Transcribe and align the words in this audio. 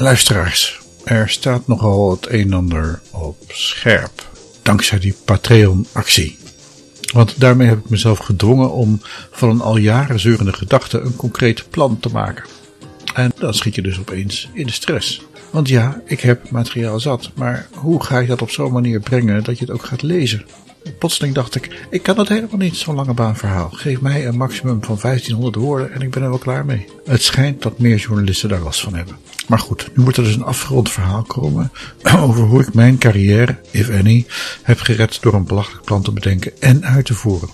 Luisteraars, 0.00 0.80
er 1.04 1.28
staat 1.28 1.66
nogal 1.66 2.10
het 2.10 2.28
een 2.28 2.40
en 2.40 2.52
ander 2.52 3.00
op 3.10 3.36
scherp. 3.48 4.28
Dankzij 4.62 4.98
die 4.98 5.14
Patreon-actie. 5.24 6.38
Want 7.12 7.40
daarmee 7.40 7.68
heb 7.68 7.78
ik 7.78 7.90
mezelf 7.90 8.18
gedwongen 8.18 8.72
om 8.72 9.00
van 9.30 9.48
een 9.48 9.60
al 9.60 9.76
jaren 9.76 10.20
zeurende 10.20 10.52
gedachte 10.52 10.98
een 10.98 11.16
concreet 11.16 11.70
plan 11.70 12.00
te 12.00 12.08
maken. 12.08 12.44
En 13.18 13.32
dan 13.38 13.54
schiet 13.54 13.74
je 13.74 13.82
dus 13.82 13.98
opeens 13.98 14.48
in 14.52 14.66
de 14.66 14.72
stress. 14.72 15.22
Want 15.50 15.68
ja, 15.68 16.00
ik 16.04 16.20
heb 16.20 16.50
materiaal 16.50 17.00
zat, 17.00 17.30
maar 17.34 17.68
hoe 17.74 18.04
ga 18.04 18.18
ik 18.18 18.28
dat 18.28 18.42
op 18.42 18.50
zo'n 18.50 18.72
manier 18.72 19.00
brengen 19.00 19.44
dat 19.44 19.58
je 19.58 19.64
het 19.64 19.74
ook 19.74 19.84
gaat 19.84 20.02
lezen? 20.02 20.46
Plotseling 20.98 21.34
dacht 21.34 21.54
ik, 21.54 21.86
ik 21.90 22.02
kan 22.02 22.16
dat 22.16 22.28
helemaal 22.28 22.56
niet, 22.56 22.76
zo'n 22.76 22.94
lange 22.94 23.14
baan 23.14 23.36
verhaal. 23.36 23.70
Geef 23.70 24.00
mij 24.00 24.26
een 24.26 24.36
maximum 24.36 24.84
van 24.84 24.98
1500 25.00 25.56
woorden 25.56 25.92
en 25.92 26.00
ik 26.00 26.10
ben 26.10 26.22
er 26.22 26.28
wel 26.28 26.38
klaar 26.38 26.64
mee. 26.64 26.86
Het 27.04 27.22
schijnt 27.22 27.62
dat 27.62 27.78
meer 27.78 27.96
journalisten 27.96 28.48
daar 28.48 28.60
last 28.60 28.80
van 28.80 28.94
hebben. 28.94 29.16
Maar 29.46 29.58
goed, 29.58 29.90
nu 29.94 30.02
moet 30.02 30.16
er 30.16 30.22
dus 30.22 30.34
een 30.34 30.44
afgerond 30.44 30.90
verhaal 30.90 31.22
komen 31.22 31.72
over 32.26 32.42
hoe 32.42 32.60
ik 32.60 32.74
mijn 32.74 32.98
carrière, 32.98 33.58
if 33.70 33.90
any, 33.90 34.26
heb 34.62 34.80
gered 34.80 35.18
door 35.20 35.34
een 35.34 35.46
belachelijk 35.46 35.84
plan 35.84 36.02
te 36.02 36.12
bedenken 36.12 36.60
en 36.60 36.84
uit 36.84 37.04
te 37.04 37.14
voeren. 37.14 37.48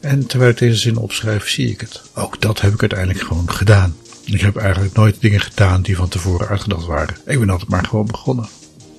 En 0.00 0.26
terwijl 0.26 0.50
ik 0.50 0.58
deze 0.58 0.78
zin 0.78 0.96
opschrijf, 0.96 1.48
zie 1.48 1.70
ik 1.70 1.80
het. 1.80 2.02
Ook 2.14 2.40
dat 2.40 2.60
heb 2.60 2.72
ik 2.72 2.80
uiteindelijk 2.80 3.20
gewoon 3.20 3.50
gedaan. 3.50 3.96
Ik 4.32 4.40
heb 4.40 4.56
eigenlijk 4.56 4.94
nooit 4.94 5.20
dingen 5.20 5.40
gedaan 5.40 5.82
die 5.82 5.96
van 5.96 6.08
tevoren 6.08 6.48
uitgedacht 6.48 6.86
waren. 6.86 7.16
Ik 7.26 7.38
ben 7.38 7.50
altijd 7.50 7.70
maar 7.70 7.84
gewoon 7.84 8.06
begonnen. 8.06 8.48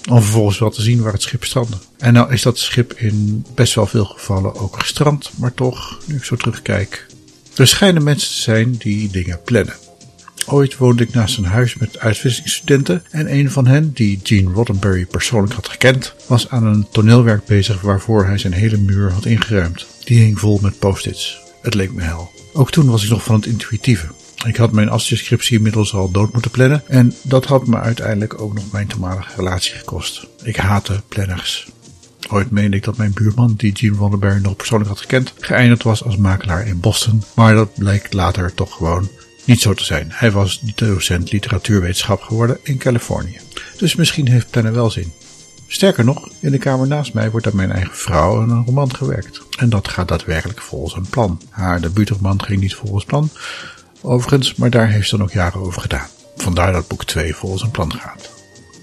Om 0.10 0.22
vervolgens 0.22 0.60
wel 0.60 0.70
te 0.70 0.82
zien 0.82 1.02
waar 1.02 1.14
het 1.14 1.22
schip 1.22 1.44
strandde. 1.44 1.78
En 1.98 2.14
nou 2.14 2.34
is 2.34 2.42
dat 2.42 2.58
schip 2.58 2.94
in 2.94 3.46
best 3.56 3.74
wel 3.74 3.86
veel 3.86 4.06
gevallen 4.06 4.56
ook 4.56 4.80
gestrand, 4.80 5.32
maar 5.36 5.54
toch, 5.54 6.00
nu 6.06 6.16
ik 6.16 6.24
zo 6.24 6.36
terugkijk. 6.36 7.06
Er 7.56 7.68
schijnen 7.68 8.04
mensen 8.04 8.30
te 8.30 8.42
zijn 8.42 8.72
die 8.72 9.10
dingen 9.10 9.42
plannen. 9.44 9.76
Ooit 10.46 10.78
woonde 10.78 11.04
ik 11.04 11.14
naast 11.14 11.38
een 11.38 11.46
huis 11.46 11.76
met 11.76 12.00
uitwisselingsstudenten 12.00 13.04
en 13.10 13.34
een 13.34 13.52
van 13.52 13.68
hen, 13.68 13.94
die 13.94 14.20
Gene 14.24 14.52
Roddenberry 14.54 15.06
persoonlijk 15.06 15.54
had 15.54 15.70
gekend, 15.70 16.16
was 16.28 16.50
aan 16.50 16.66
een 16.66 16.88
toneelwerk 16.92 17.46
bezig 17.46 17.82
waarvoor 17.82 18.26
hij 18.26 18.38
zijn 18.38 18.54
hele 18.54 18.78
muur 18.78 19.12
had 19.12 19.26
ingeruimd. 19.26 19.86
Die 20.04 20.20
hing 20.20 20.40
vol 20.40 20.60
met 20.62 20.80
post-its. 20.80 21.42
Het 21.62 21.74
leek 21.74 21.94
me 21.94 22.02
hel. 22.02 22.32
Ook 22.54 22.72
toen 22.72 22.90
was 22.90 23.04
ik 23.04 23.10
nog 23.10 23.24
van 23.24 23.36
het 23.36 23.46
intuïtieve. 23.46 24.08
Ik 24.46 24.56
had 24.56 24.72
mijn 24.72 24.90
afstudeerscriptie 24.90 25.58
inmiddels 25.58 25.94
al 25.94 26.12
dood 26.12 26.34
moeten 26.34 26.52
plannen 26.52 26.84
en 26.88 27.14
dat 27.22 27.46
had 27.46 27.68
me 27.68 27.80
uiteindelijk 27.80 28.42
ook 28.42 28.54
nog 28.54 28.72
mijn 28.72 28.88
toenmalige 28.88 29.36
relatie 29.36 29.74
gekost. 29.74 30.28
Ik 30.44 30.56
haatte 30.56 31.02
planners. 31.08 31.68
Ooit 32.30 32.52
meende 32.52 32.78
ik 32.78 32.84
dat 32.84 32.98
mijn 32.98 33.14
buurman, 33.14 33.54
die 33.58 33.76
Gene 33.76 33.98
Roddenberry 33.98 34.42
nog 34.42 34.56
persoonlijk 34.56 34.90
had 34.90 35.00
gekend, 35.00 35.34
geëindigd 35.40 35.84
was 35.84 36.04
als 36.04 36.18
makelaar 36.18 36.68
in 36.68 36.80
Boston, 36.80 37.24
maar 37.36 37.54
dat 37.54 37.74
bleek 37.74 38.14
later 38.14 38.54
toch 38.54 38.76
gewoon 38.76 39.10
niet 39.46 39.62
zo 39.62 39.74
te 39.74 39.84
zijn. 39.84 40.08
Hij 40.10 40.32
was 40.32 40.62
docent 40.76 41.32
literatuurwetenschap 41.32 42.22
geworden 42.22 42.58
in 42.64 42.78
Californië. 42.78 43.40
Dus 43.78 43.96
misschien 43.96 44.28
heeft 44.28 44.50
plannen 44.50 44.74
wel 44.74 44.92
zin. 44.92 45.12
Sterker 45.68 46.06
nog, 46.06 46.30
in 46.40 46.52
de 46.52 46.58
kamer 46.58 46.88
naast 46.88 47.14
mij 47.14 47.32
wordt 47.32 47.48
aan 47.48 47.56
mijn 47.56 47.72
eigen 47.72 47.96
vrouw 47.96 48.42
een 48.42 48.66
roman 48.66 48.96
gewerkt. 48.96 49.42
En 49.58 49.70
dat 49.70 49.88
gaat 49.88 50.08
daadwerkelijk 50.08 50.62
volgens 50.62 50.96
een 50.96 51.10
plan. 51.10 51.42
Haar 51.50 51.82
debuutroman 51.82 52.44
ging 52.44 52.62
niet 52.62 52.76
volgens 52.76 53.06
plan, 53.06 53.30
overigens, 54.04 54.56
maar 54.56 54.70
daar 54.70 54.90
heeft 54.90 55.10
ze 55.10 55.18
nog 55.18 55.34
jaren 55.34 55.62
over 55.62 55.82
gedaan. 55.82 56.08
Vandaar 56.36 56.72
dat 56.72 56.88
boek 56.88 57.04
2 57.06 57.36
volgens 57.36 57.62
een 57.62 57.72
plan 57.72 57.94
gaat. 57.94 58.32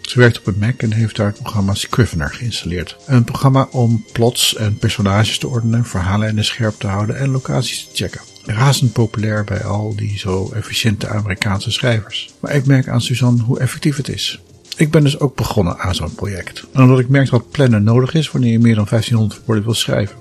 Ze 0.01 0.19
werkt 0.19 0.39
op 0.39 0.47
een 0.47 0.59
Mac 0.59 0.83
en 0.83 0.93
heeft 0.93 1.17
daar 1.17 1.27
het 1.27 1.41
programma 1.41 1.75
Scrivener 1.75 2.31
geïnstalleerd. 2.31 2.97
Een 3.07 3.25
programma 3.25 3.69
om 3.71 4.05
plots 4.13 4.57
en 4.57 4.79
personages 4.79 5.39
te 5.39 5.49
ordenen, 5.49 5.85
verhalen 5.85 6.29
in 6.29 6.37
de 6.37 6.43
scherp 6.43 6.75
te 6.79 6.87
houden 6.87 7.17
en 7.17 7.31
locaties 7.31 7.85
te 7.85 7.91
checken. 7.95 8.21
Razend 8.45 8.93
populair 8.93 9.45
bij 9.45 9.65
al 9.65 9.97
die 9.97 10.19
zo 10.19 10.51
efficiënte 10.53 11.09
Amerikaanse 11.09 11.71
schrijvers. 11.71 12.31
Maar 12.41 12.55
ik 12.55 12.67
merk 12.67 12.89
aan 12.89 13.01
Suzanne 13.01 13.43
hoe 13.43 13.61
effectief 13.61 13.97
het 13.97 14.09
is. 14.09 14.41
Ik 14.77 14.91
ben 14.91 15.03
dus 15.03 15.19
ook 15.19 15.37
begonnen 15.37 15.79
aan 15.79 15.95
zo'n 15.95 16.15
project. 16.15 16.67
Omdat 16.75 16.99
ik 16.99 17.09
merk 17.09 17.31
dat 17.31 17.51
plannen 17.51 17.83
nodig 17.83 18.15
is 18.15 18.31
wanneer 18.31 18.53
je 18.53 18.59
meer 18.59 18.75
dan 18.75 18.87
1500 18.91 19.41
woorden 19.45 19.65
wil 19.65 19.75
schrijven. 19.75 20.17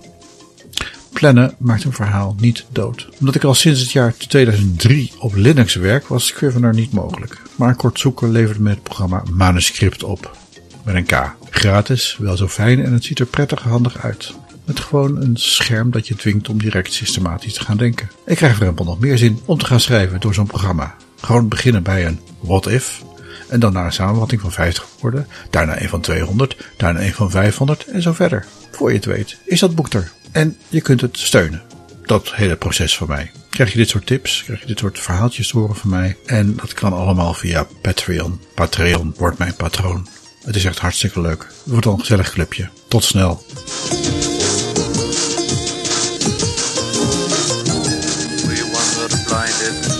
Plannen 1.19 1.56
maakt 1.57 1.84
een 1.84 1.94
verhaal 1.94 2.35
niet 2.40 2.66
dood. 2.72 3.09
Omdat 3.19 3.35
ik 3.35 3.44
al 3.44 3.53
sinds 3.53 3.80
het 3.80 3.91
jaar 3.91 4.18
2003 4.18 5.12
op 5.19 5.35
Linux 5.35 5.75
werk, 5.75 6.07
was 6.07 6.25
Scrivener 6.25 6.74
niet 6.74 6.91
mogelijk. 6.94 7.41
Maar 7.56 7.75
kort 7.75 8.00
zoeken 8.00 8.31
leverde 8.31 8.62
me 8.62 8.69
het 8.69 8.84
programma 8.84 9.24
Manuscript 9.34 10.03
op. 10.03 10.38
Met 10.84 10.96
een 10.96 11.06
K. 11.06 11.35
Gratis, 11.50 12.18
wel 12.19 12.38
zo 12.38 12.47
fijn 12.47 12.85
en 12.85 12.94
het 12.94 13.03
ziet 13.03 13.19
er 13.19 13.25
prettig 13.25 13.62
handig 13.62 13.97
uit. 13.97 14.34
Met 14.66 14.80
gewoon 14.80 15.22
een 15.22 15.38
scherm 15.38 15.91
dat 15.91 16.07
je 16.07 16.16
dwingt 16.16 16.50
om 16.50 16.59
direct 16.59 16.94
systematisch 16.94 17.53
te 17.53 17.63
gaan 17.63 17.78
denken. 17.78 18.09
Ik 18.25 18.36
krijg 18.36 18.62
er 18.62 18.74
nog 18.74 19.00
meer 19.00 19.18
zin 19.18 19.40
om 19.46 19.57
te 19.57 19.66
gaan 19.66 19.80
schrijven 19.80 20.19
door 20.19 20.34
zo'n 20.34 20.47
programma. 20.47 20.96
Gewoon 21.22 21.47
beginnen 21.47 21.84
bij 21.84 22.06
een 22.06 22.19
what 22.40 22.68
if. 22.68 23.03
En 23.50 23.59
dan 23.59 23.74
naar 23.74 23.86
een 23.86 23.91
samenvatting 23.91 24.41
van 24.41 24.51
50 24.51 24.88
woorden. 25.00 25.28
Daarna 25.50 25.81
een 25.81 25.90
van 25.90 26.01
200. 26.01 26.57
Daarna 26.78 27.01
een 27.01 27.13
van 27.13 27.31
500 27.31 27.86
en 27.86 28.01
zo 28.01 28.13
verder. 28.13 28.46
Voor 28.72 28.90
je 28.90 28.96
het 28.96 29.06
weet 29.06 29.38
is 29.46 29.59
dat 29.59 29.75
boek 29.75 29.94
er. 29.94 30.12
En 30.31 30.57
je 30.67 30.81
kunt 30.81 31.01
het 31.01 31.17
steunen. 31.17 31.62
Dat 32.06 32.34
hele 32.34 32.56
proces 32.56 32.97
van 32.97 33.07
mij. 33.07 33.31
Krijg 33.50 33.72
je 33.72 33.78
dit 33.78 33.90
soort 33.90 34.06
tips, 34.06 34.44
krijg 34.44 34.59
je 34.59 34.66
dit 34.66 34.79
soort 34.79 35.00
verhaaltjes 35.00 35.51
horen 35.51 35.75
van 35.75 35.90
mij. 35.90 36.17
En 36.25 36.56
dat 36.56 36.73
kan 36.73 36.94
allemaal 36.94 37.34
via 37.34 37.67
Patreon. 37.81 38.41
Patreon 38.56 39.13
wordt 39.18 39.38
mijn 39.38 39.56
patroon. 39.56 40.07
Het 40.44 40.56
is 40.56 40.66
echt 40.66 40.79
hartstikke 40.79 41.22
leuk. 41.22 41.41
Het 41.41 41.72
wordt 41.72 41.85
een 41.85 42.00
gezellig 42.00 42.31
clubje. 42.31 42.69
Tot 42.88 43.03
snel. 43.03 43.45
We 48.47 49.98